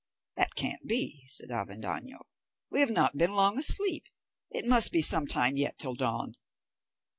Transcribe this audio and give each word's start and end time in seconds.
"That 0.35 0.55
can't 0.55 0.87
be," 0.87 1.25
said 1.27 1.49
Avendaño; 1.51 2.21
"we 2.71 2.79
have 2.79 2.89
not 2.89 3.19
been 3.19 3.35
long 3.35 3.59
asleep. 3.59 4.07
It 4.49 4.65
must 4.65 4.91
be 4.91 5.03
some 5.03 5.27
time 5.27 5.57
yet 5.57 5.77
till 5.77 5.93
dawn." 5.93 6.33